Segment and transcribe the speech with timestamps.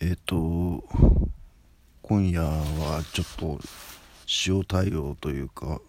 [0.00, 0.84] えっ、ー、と
[2.02, 3.58] 今夜はちょっと
[4.46, 5.80] 塩対応というか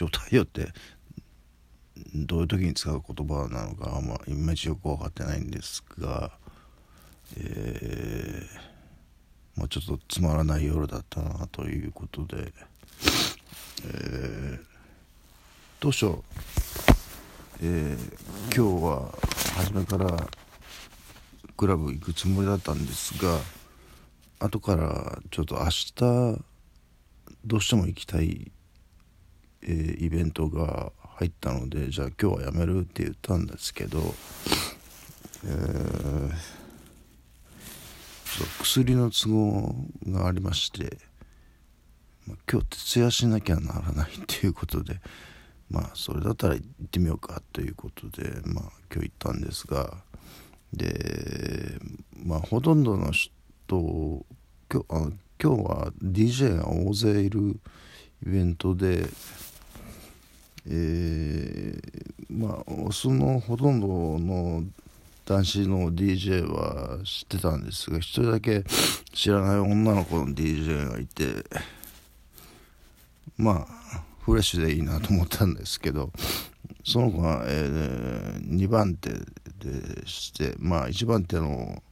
[0.00, 0.68] 塩対応って
[2.14, 6.32] どういう時に使う言葉なのかあんまいまいちよく分かってないんですが、
[7.36, 12.52] えー、まあ、ちょっとつまらない夜だったなということで、
[13.84, 14.60] えー、
[15.80, 16.06] 当初、
[17.62, 19.14] えー、今日は
[19.56, 20.28] 初めから
[21.58, 23.40] クラブ行くつもりだったんですが
[24.38, 26.44] 後からちょっと明日
[27.44, 28.52] どうしても行きたい、
[29.62, 33.98] えー、イベントが入ったのでじゃあ今日はやめるって言ったんですけど、
[35.46, 36.30] えー、
[38.62, 39.74] 薬の都合
[40.06, 40.96] がありまして、
[42.28, 45.00] まあ、今日徹夜しなきゃならないっていうことで
[45.68, 50.06] まあそれだったら行ってみようかということでまあ今日行ったんですが
[50.72, 51.78] で
[52.24, 53.32] まあほとんどの人
[53.70, 54.24] 今
[54.70, 55.10] 日あ
[55.40, 57.60] 今日は DJ が大勢いる
[58.26, 59.04] イベントで、
[60.66, 61.80] えー、
[62.28, 64.64] まあそのほとんどの
[65.24, 68.64] 男子の DJ は知ってたんですが一人だけ
[69.12, 71.44] 知らない女の子の DJ がいて
[73.36, 76.10] まあフレッシュでいいなと思ったんですけど
[76.84, 81.82] その子が、えー、2番手でしてまあ1番手の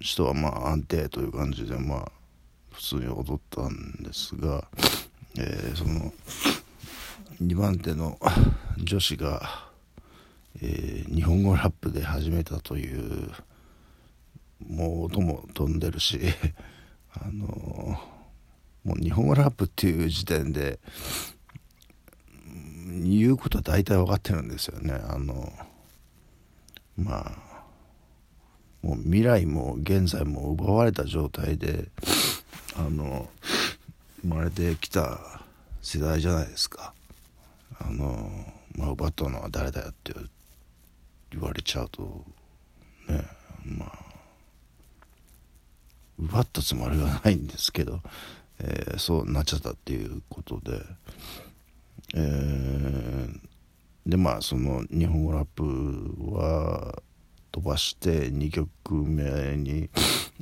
[0.00, 2.12] 人はまあ安定という感じでまあ
[2.72, 4.64] 普通に踊ったんですが、
[5.38, 6.14] えー、その
[7.42, 8.18] 2番手の
[8.78, 9.42] 女子が、
[10.62, 13.30] えー、日本語ラップで始めたという
[14.66, 16.18] もう音も飛んでるし
[17.12, 18.15] あの
[18.86, 20.78] もう日本語ラップっていう時点で
[23.02, 24.92] 言うことは大体分かってるんですよね。
[25.08, 25.52] あの
[26.96, 27.32] まあ
[28.82, 31.88] もう未来も現在も奪われた状態で
[32.76, 33.28] あの
[34.22, 35.18] 生まれてきた
[35.82, 36.94] 世代じゃないですか。
[37.80, 38.30] あの、
[38.76, 40.14] まあ、奪ったのは誰だよって
[41.32, 42.24] 言われちゃうと
[43.08, 43.24] ね
[43.64, 44.06] まあ
[46.18, 48.00] 奪ったつもりはないんですけど、
[48.60, 50.80] えー、そうなっちゃったっていうことで、
[52.14, 53.38] えー、
[54.06, 57.02] でまあその日本語ラップは
[57.52, 59.88] 飛ばして2曲目に、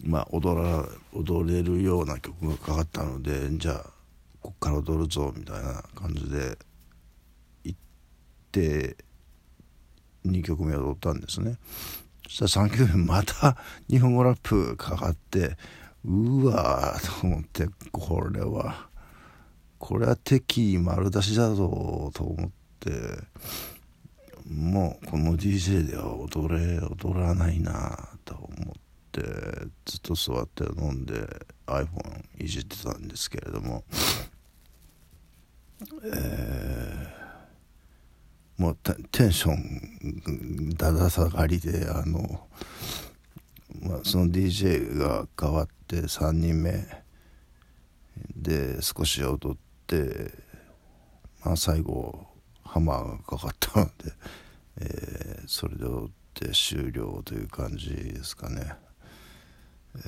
[0.04, 3.90] まあ、踊ら踊れるような曲がかかったのでじゃあ
[4.42, 6.58] こっから踊るぞみたいな感じで
[7.64, 7.78] 行っ
[8.52, 8.96] て
[10.26, 11.56] 2曲目踊ったんですね。
[12.28, 13.56] そしたら3曲目また
[13.88, 15.56] 日本語ラップかかって
[16.04, 18.88] うわーと思ってこれは。
[19.78, 22.50] これは敵丸出しだぞと思っ
[22.80, 22.90] て。
[24.46, 28.74] もうこの DJ では踊れ踊らないなと思っ
[29.12, 29.22] て。
[29.86, 31.14] ずっと座って飲んで
[31.66, 33.84] iPhone いじってたんですけれども。
[36.04, 38.76] えー、もう
[39.10, 42.46] テンションだだ下がりであの、
[43.84, 47.04] まあ、その DJ が変わって3人目。
[48.36, 50.30] で少し踊って、
[51.44, 52.26] まあ、最後
[52.62, 53.92] ハマーがかかったので、
[54.80, 58.72] えー、それで踊って終了という感じですかね、
[59.96, 59.98] え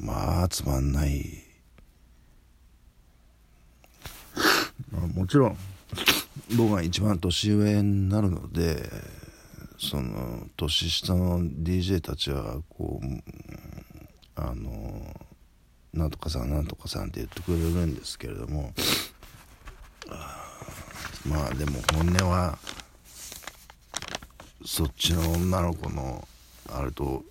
[0.00, 1.42] ー、まあつまんない。
[4.90, 5.56] まあもちろん
[6.56, 8.88] 僕が一番年上になるので
[9.84, 13.06] その年下の DJ たちはこう
[14.34, 15.14] あの
[15.92, 18.72] なんとかさんなんとかさんって言ってくれるんですけれども
[21.28, 22.58] まあでも本音は
[24.64, 26.26] そっちの女の子の
[26.72, 27.22] あれと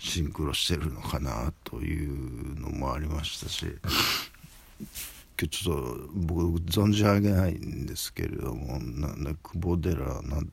[0.00, 3.64] シンクロしてるのかなというのもありましたし
[4.80, 4.88] 今
[5.38, 10.52] 日ちょっと僕存じ上げないんですけれどもなんだ久保寺なん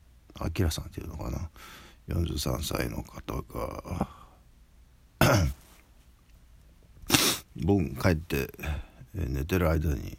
[0.58, 1.50] 明さんっていうのかな。
[2.08, 4.08] 43歳の方が
[7.56, 8.52] 僕帰って
[9.14, 10.18] 寝てる間に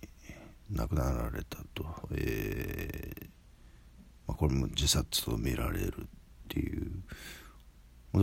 [0.69, 3.29] 亡くなられたと、えー
[4.27, 6.07] まあ、これも自殺と見られるっ
[6.47, 6.91] ていう。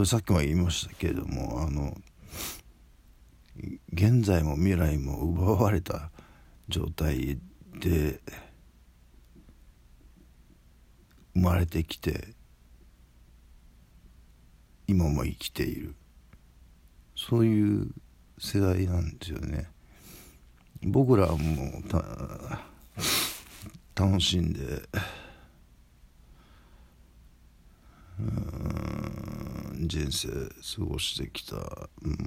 [0.04, 1.96] さっきも言いましたけれどもあの
[3.92, 6.10] 現在も未来も奪われた
[6.68, 7.38] 状態
[7.80, 8.20] で
[11.38, 12.34] 生まれてきて
[14.88, 15.94] 今も生きている
[17.14, 17.90] そういう
[18.40, 19.68] 世代なんですよね。
[20.82, 21.82] 僕らはもう
[23.94, 24.82] 楽しんで
[28.20, 30.28] うん人生
[30.76, 31.56] 過ごしてきた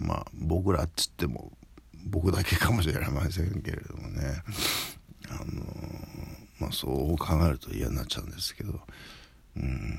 [0.05, 1.51] まあ僕らっつっても
[2.05, 4.43] 僕だけかもしれませんけれどもね
[5.29, 5.80] あの
[6.71, 8.79] そう考えると嫌になっちゃうんですけど。
[9.57, 9.97] うん。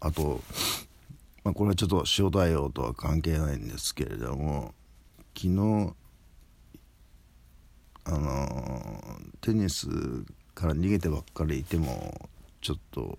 [0.00, 0.42] あと、
[1.44, 4.74] まあ、これはちょっと塩対応とは関係ないんですけれども
[5.34, 5.94] 昨日
[8.04, 9.02] あの
[9.40, 9.88] テニス
[10.54, 12.28] から逃げてばっかりいても
[12.60, 13.18] ちょっと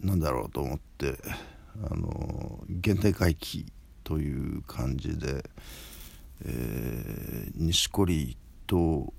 [0.00, 1.18] なんだろうと思って
[1.90, 3.66] あの現代回帰
[4.04, 5.44] という感じで、
[6.44, 9.12] えー、錦織と、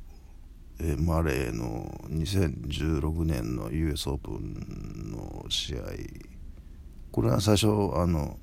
[0.80, 5.80] えー、マレーの2016年の US オープンの試合。
[7.12, 8.40] これは最初あの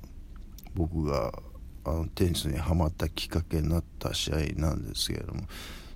[0.73, 1.33] 僕が
[1.83, 5.41] あのテニスにはまったきっかけになった試合なんですけれども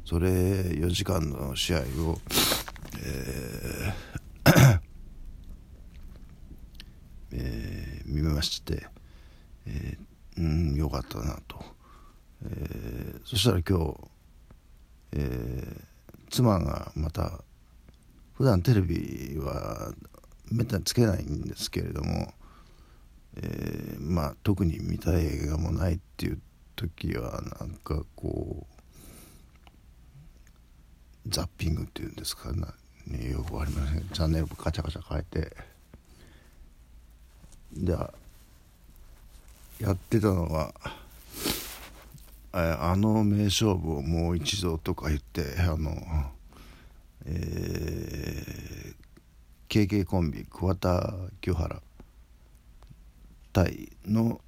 [0.04, 2.20] それ4時間の試合を、
[3.02, 4.80] えー
[7.32, 8.88] えー、見まして、
[9.68, 11.64] えー、うんよかったなと、
[12.46, 13.96] えー、そしたら今日、
[15.14, 15.95] えー、
[16.36, 17.40] 妻がまた
[18.34, 19.94] 普段テレビは
[20.52, 22.34] めったにつけないんですけれども、
[23.38, 26.40] えー、まあ特に見たい映画もないっていう
[26.76, 28.68] 時はなんかこ
[31.26, 33.32] うザッピングっていうんですかね。
[33.32, 34.10] よく分かりません。
[34.10, 35.56] チャンネルカチャカチャ変えて。
[37.78, 38.14] じゃ
[39.80, 40.74] やってたのは
[42.58, 45.92] あの名勝負をもう一度とか言ってあの
[47.28, 51.82] えー、KK コンビ桑田清原
[53.52, 54.40] 対の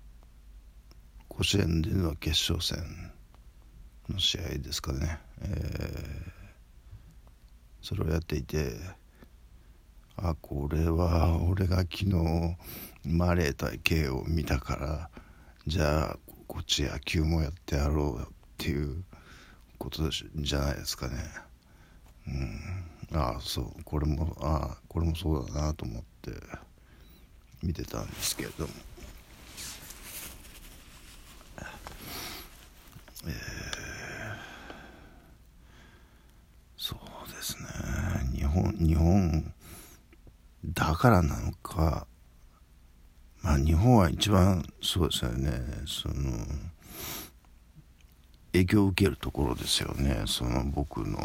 [1.27, 3.11] 甲子園での決勝戦
[4.09, 6.31] の試合ですかね、えー、
[7.81, 8.73] それをやっていて
[10.15, 12.05] あこれは俺が昨日
[13.03, 15.09] マレー対 K を見たから
[15.65, 18.25] じゃあこっち野球もやってやろうっ
[18.57, 19.03] ていう
[19.77, 21.15] ことじゃないですかね。
[23.11, 26.31] うん、ああそうこれもああこれもそうだなと思って
[27.61, 28.73] 見てたんですけれども。
[33.25, 33.33] えー、
[36.77, 37.67] そうですね
[38.37, 39.53] 日本日本
[40.65, 42.07] だからなのか
[43.47, 45.51] まあ日本は一番そうですよね。
[45.85, 46.15] その
[48.51, 50.23] 影響を受けるところですよね。
[50.27, 51.17] その僕の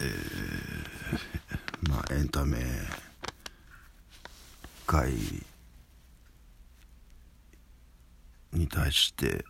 [0.00, 2.58] えー、 まあエンタメ
[4.86, 5.14] 界
[8.52, 9.42] に対して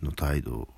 [0.00, 0.68] の態度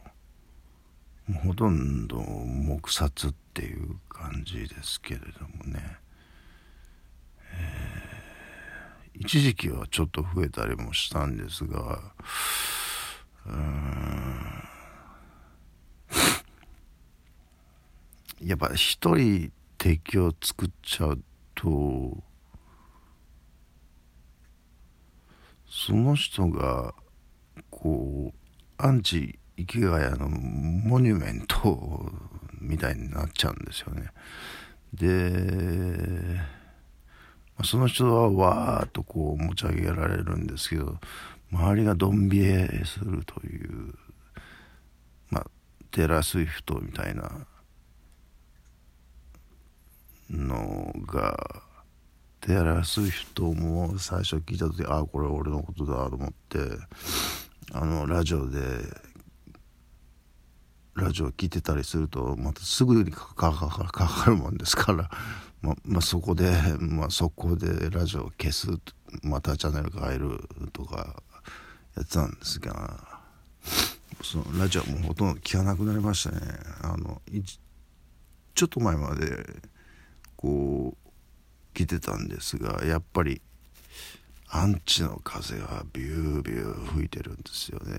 [1.43, 5.99] ほとんど黙殺っていう感じですけれどもね、
[7.57, 12.01] えー、一時期はちょっと増えたりもしたんですが
[13.47, 14.65] うん
[18.47, 21.23] やっぱ一人敵を作っちゃう
[21.55, 22.23] と
[25.67, 26.95] その人が
[27.71, 28.39] こう
[28.79, 32.13] アンチ池谷のモニュメント
[32.61, 34.11] みたいになっちゃうんですよね。
[34.93, 36.41] で、
[37.63, 40.99] その人はわーっとこう持ち上げられるんですけど
[41.53, 43.95] 周りがドン冷えするという
[45.31, 45.47] まあ
[45.93, 47.31] テラスイフトみたいな
[50.31, 51.63] のが
[52.41, 56.59] テラスイフトも最初聞いた時ああこれ俺のことだと思って
[57.73, 58.59] あのラジオで
[60.97, 65.11] ラジオ聞いてたりするとまたすぐにかかるもんですから
[65.65, 68.69] ままあ、そこで、まあ、速攻でラジオを消す
[69.23, 70.39] またチャンネル変える
[70.75, 71.23] とか
[71.97, 73.23] やってたんですが
[74.23, 76.41] そのラジオもほとんど聞かなくなりましたね
[76.83, 77.23] あの
[78.55, 79.47] ちょっと前まで
[80.37, 83.41] こう聞いてたんですがやっぱり
[84.49, 87.99] アンチの風がビュービュー吹いてるんですよね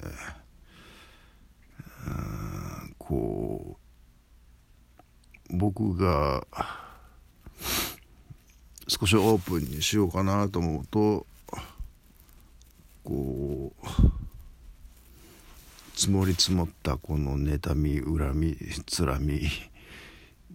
[2.08, 2.96] うん。
[3.00, 3.78] こ
[5.50, 6.46] う僕が
[8.88, 11.26] 少しオープンにしようかなと思うと
[13.04, 13.88] こう
[15.96, 19.42] 積もり積もったこの妬み恨みつらみ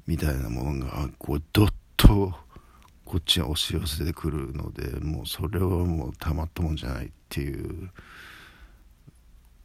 [0.07, 2.35] みたいなものがこうどっと
[3.05, 7.91] こっちに押し寄せてくるのでもうそれはもうたまったもんじゃないっていう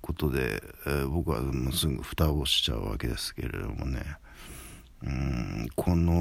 [0.01, 4.01] ことで、えー、僕はもうすぐ蓋をしちゃうわけですけれどもね。
[5.03, 6.13] うんこの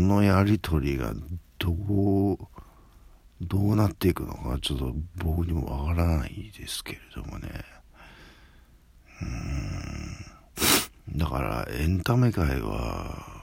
[0.00, 1.12] そのやり取りが
[1.58, 1.72] ど
[2.32, 2.38] う
[3.38, 7.50] どうなっていくのかちょっと僕にもわからないですけれどもね。
[11.10, 11.18] うん。
[11.18, 13.42] だからエンタメ界は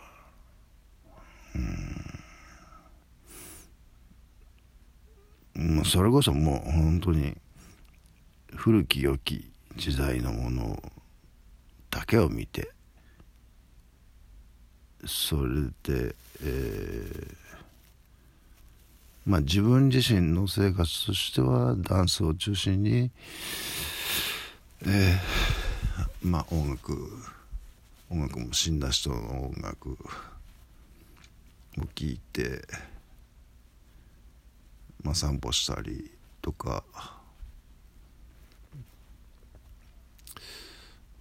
[5.56, 5.76] うん。
[5.76, 7.38] もうそれこそもう本当に
[8.56, 10.82] 古き良き時代のもの
[11.92, 12.72] だけを見て
[15.06, 17.36] それで、えー、
[19.26, 23.12] まあ自分自身の生活としてはダンスを中心に、
[24.86, 27.10] えー、まあ音楽
[28.10, 29.98] 音楽も死んだ人の音楽を
[31.94, 32.62] 聴いて、
[35.04, 36.10] まあ、散歩したり
[36.42, 36.84] とか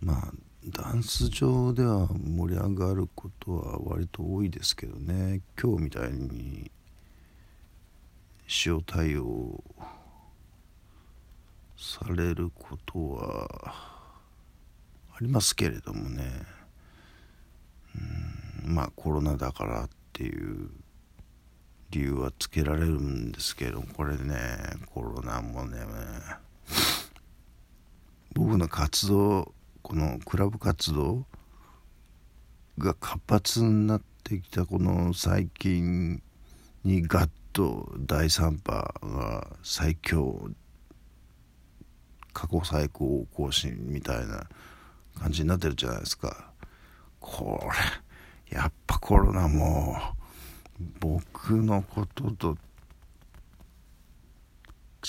[0.00, 5.40] まあダンス上では盛り上がることは割と多いですけどね。
[5.60, 6.70] 今日みたいに
[8.64, 9.62] 塩対応
[11.76, 13.74] されることは
[15.14, 16.24] ありますけれどもね。
[18.64, 18.74] うん。
[18.74, 20.68] まあコロナだからっていう
[21.90, 24.34] 理由はつけられるんですけどこれね
[24.86, 25.78] コロナもね。
[28.34, 29.54] 僕の活動
[29.86, 31.24] このクラブ活動
[32.76, 36.20] が活発になってきたこの最近
[36.82, 40.50] にガッと第3波が最強
[42.32, 44.48] 過去最高更新みたいな
[45.20, 46.50] 感じになってるじゃないですか。
[47.20, 47.60] こ
[48.50, 49.96] れやっぱコロナも
[50.98, 52.58] 僕のことと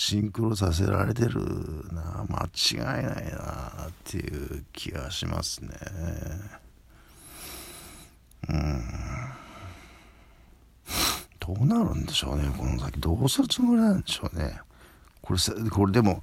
[0.00, 1.40] シンクロさせられてる
[1.92, 2.24] な。
[2.28, 5.70] 間違いないなっていう気がしますね。
[8.48, 8.82] うん。
[11.40, 13.00] どうなるんでしょうねこの先。
[13.00, 14.60] どうするつもりなんでしょうね。
[15.20, 16.22] これこれでも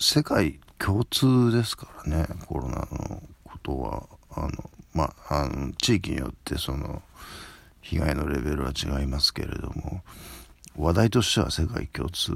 [0.00, 4.08] 世界共通ですからねコロナのことは。
[4.34, 4.50] あの
[4.92, 7.00] まあの地域によってその
[7.80, 10.02] 被害のレベルは違いますけれども
[10.76, 12.32] 話題としては世界共通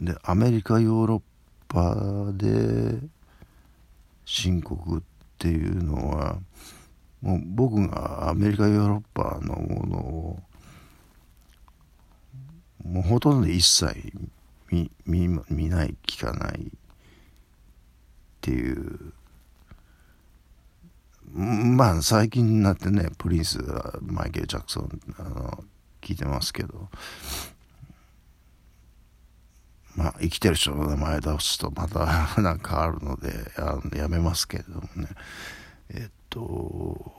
[0.00, 1.22] でアメリカヨーロッ
[1.68, 2.98] パで
[4.24, 5.02] 深刻っ
[5.38, 6.38] ていうのは
[7.22, 10.40] もう僕がアメリカヨーロッパのものを
[12.84, 14.12] もうほとんど一切
[14.70, 16.70] 見見見ない聞かないっ
[18.40, 19.12] ていう。
[21.32, 23.58] まあ最近になってねプリンス
[24.00, 25.64] マイケル・ジャクソンあの
[26.00, 26.88] 聞いてますけど。
[29.96, 32.06] まあ、生きてる人の名前出すとまた
[32.40, 35.08] なんかあるのであのやめますけれどもね。
[35.90, 37.12] えっと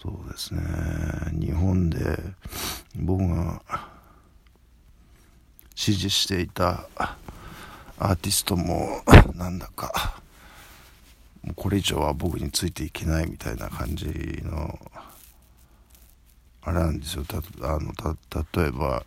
[0.00, 0.62] そうですね。
[1.32, 2.18] 日本で
[2.94, 3.60] 僕が
[5.74, 6.88] 支持していた
[7.98, 9.02] アーティストも
[9.34, 10.20] なんだか
[11.42, 14.06] もうこれ以上は僕についていけないみたいな感じ
[14.44, 14.78] の
[16.62, 17.24] あれなんですよ。
[17.24, 18.14] たあのた
[18.60, 19.04] 例えば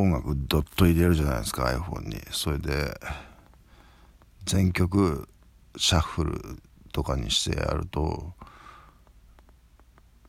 [0.00, 2.20] 音楽ドット入れるじゃないですか iPhone に。
[2.30, 2.98] それで
[4.44, 5.28] 全曲
[5.76, 6.40] シャッフル
[6.92, 8.32] とかにしてやると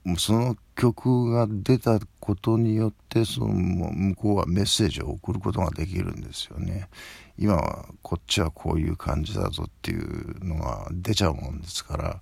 [0.03, 6.89] もうその曲が出たことによってその向こうはメッセージを送ることができるんですよね。
[7.37, 12.21] 今はこっちはこういう感じだぞっていうのが出ちゃうもんですから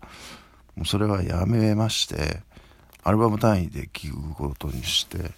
[0.75, 2.41] もうそれはやめまして
[3.03, 5.31] アルバム単位で聴くことにして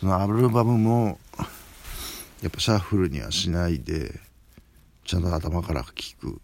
[0.00, 1.18] そのアルバムも
[2.42, 4.18] やっぱシャッフルにはしないで
[5.04, 6.40] ちゃんと頭から聞く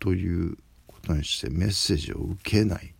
[0.00, 0.56] という
[0.88, 2.90] ことにしてメッセージを受けないっ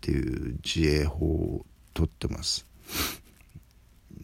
[0.00, 2.64] ていう自衛法をとってます。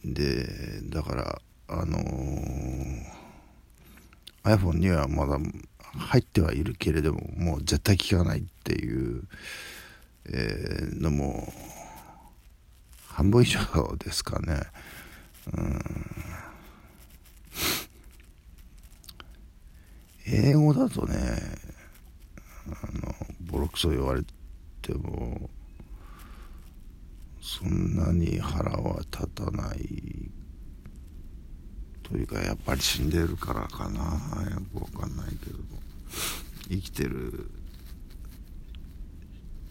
[0.05, 0.47] で
[0.83, 3.03] だからあのー、
[4.43, 5.37] iPhone にはまだ
[5.97, 9.23] 入ってはいるけれどももう絶対聞かないっていう、
[10.29, 11.51] えー、のも
[13.17, 13.59] 半分以上
[13.97, 14.61] ですかね。
[15.51, 15.81] うん。
[20.27, 21.15] 英語だとね
[22.67, 23.15] あの
[23.49, 24.21] ボロクソ言われ
[24.83, 25.49] ても
[27.41, 29.79] そんなに腹は立たない
[32.03, 34.01] というかやっぱり死んでるからかな。
[34.51, 35.63] よくわかんないけども。
[36.69, 37.49] 生きてる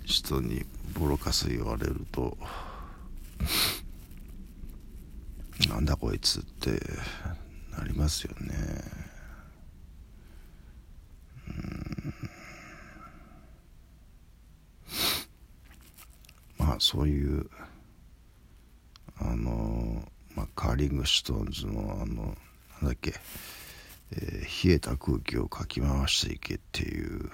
[0.05, 0.65] 人に
[0.99, 2.37] ボロカス言われると
[5.69, 6.81] なんだこいつって
[7.77, 8.55] なりますよね。
[11.49, 12.15] うん。
[16.59, 17.49] まあそういう
[19.19, 20.03] あの
[20.35, 22.37] まあカーリングシュトーンズのあの
[22.83, 23.15] なんだっけ、
[24.13, 27.31] えー、冷えた空気をかき回していけっていう。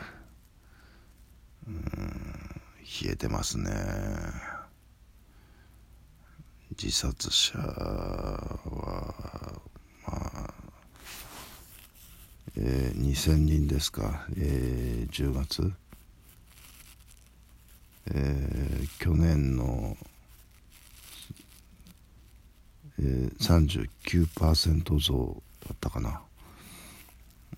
[1.68, 2.42] うん。
[2.82, 3.70] 冷えてますね。
[6.80, 8.62] 自殺者は
[10.06, 10.62] まあ
[12.56, 15.72] えー、2000人ですか、えー、10月、
[18.10, 19.96] えー、去年の、
[22.98, 26.20] えー、39%増だったかな、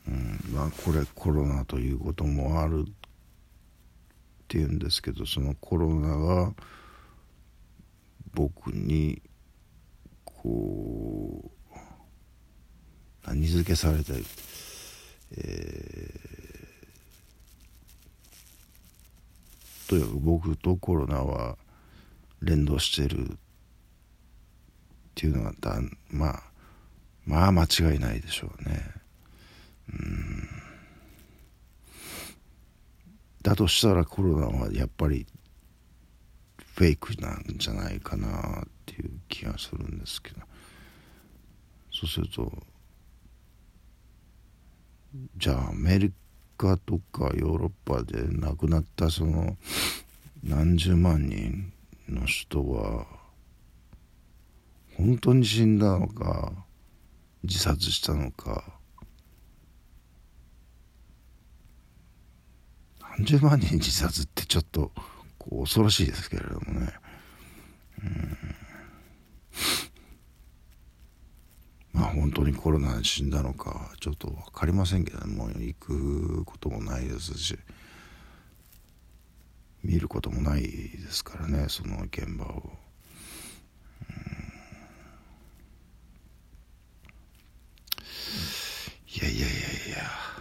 [0.07, 2.93] うんまあ、これコロナということもあるっ
[4.47, 6.53] ていうんですけどそのコロナが
[8.35, 9.23] 僕に
[10.25, 11.79] こう
[13.27, 14.13] 何付けされて
[15.37, 21.57] えー、とにかく僕とコロナは
[22.43, 23.37] 連動してるっ
[25.15, 26.43] ていうのがだまあ
[27.27, 28.85] まあ間違いないでしょうね。
[29.91, 30.49] うん。
[33.43, 35.27] だとしたらコロナはやっぱり
[36.75, 40.41] フェイクなんじゃないかなっていう気がするんですけど。
[41.93, 42.53] そうすると
[45.37, 46.13] じゃあアメリ
[46.57, 49.57] カとかヨーロッパで亡くなったその
[50.43, 51.73] 何十万人
[52.09, 53.07] の人は
[54.97, 56.53] 本当に死んだのか
[57.45, 58.65] 自殺したのか。
[63.17, 64.91] 何十万人自殺ってちょっと
[65.51, 66.93] こう恐ろしいですけれどもね。
[68.03, 68.39] うん
[71.93, 77.57] まあ本当にコロナで死んだのかちょっと分かりませんけどもう行くこともないですし
[79.85, 82.73] 見ることもないですからねその現場を。
[89.07, 89.51] いやいやいやい
[89.97, 90.35] や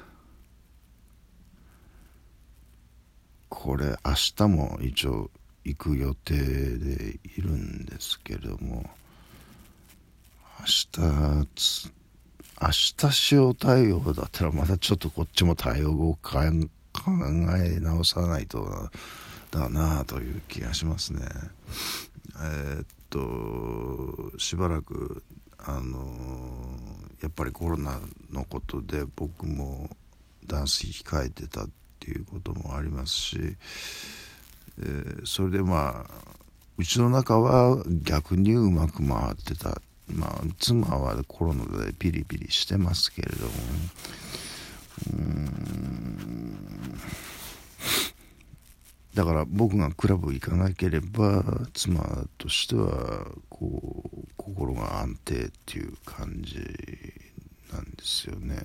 [3.64, 5.32] これ明日も一応
[5.64, 8.90] 行く予定でいるんですけれども
[10.60, 11.48] 明日
[12.62, 18.90] 明日塩対応だったらまたちょっとこっちも対応を考え直さないと
[19.50, 21.22] だなという気がしますね。
[22.42, 25.24] えー、っとしばらく
[25.58, 26.10] あの
[27.22, 27.98] やっぱりコロナ
[28.30, 29.90] のことで僕も
[30.46, 31.66] ダンス控えてた
[32.04, 33.38] っていうこともありますし、
[34.80, 36.34] えー、それでまあ
[36.78, 39.82] うちの中は逆にうまく回ってた。
[40.14, 43.52] まあ妻はコロナでピリピリしてますけれども。
[45.14, 47.00] うん。
[49.14, 56.56] だから僕がクラブ行かなければ妻としてはこう心が安定っていう感じ
[57.72, 58.58] なんですよね。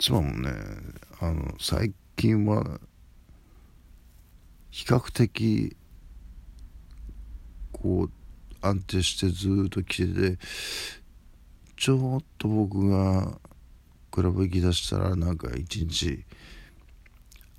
[0.00, 0.50] 妻もね
[1.20, 2.80] あの最近は
[4.70, 5.76] 比較的
[7.70, 8.10] こう
[8.66, 10.38] 安定してずっと来てて
[11.76, 13.38] ちょっと僕が
[14.10, 16.24] クラブ行きだしたらなんか一日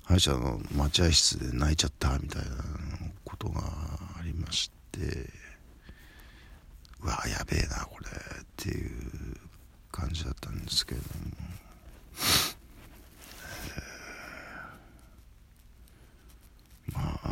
[0.02, 2.48] 歯医者の待合室で泣いちゃったみたいな
[3.24, 3.60] ことが
[4.18, 4.98] ありまして
[7.02, 8.08] うわやべえなこれ
[8.42, 8.90] っていう
[9.92, 11.52] 感じだったんですけれども。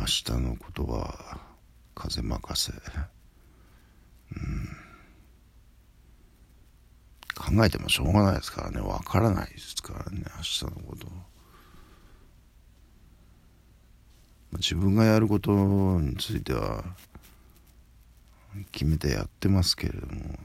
[0.11, 1.39] 日のことは
[1.95, 2.73] 風任せ、
[4.35, 4.77] うん、
[7.57, 8.81] 考えてもしょうがないですからね。
[8.81, 10.23] わからないですからね。
[10.37, 11.07] 明日のこと。
[14.57, 15.51] 自分がやること
[15.99, 16.83] については
[18.73, 20.37] 決めてやってますけれども。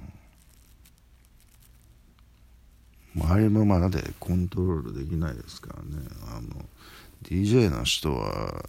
[3.16, 6.06] 周りもまだでコントロールできないですからね。
[6.28, 6.64] あの
[7.22, 8.64] DJ の人は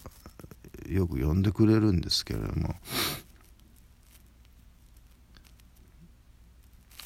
[0.88, 2.76] よく呼んでくれるんですけれども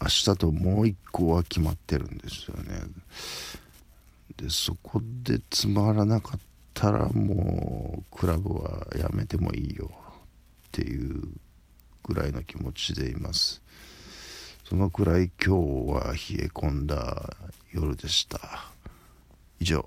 [0.02, 2.82] 明日ともう一個は決まってるんですよね。
[4.36, 6.39] でそこでつまらなかっ
[6.74, 11.22] たらもうクラブはやめてもいいよっていう
[12.04, 13.62] ぐらいの気持ちでいます。
[14.63, 17.36] そのくらい今日は冷え込んだ
[17.72, 18.39] 夜でした。
[19.60, 19.86] 以上。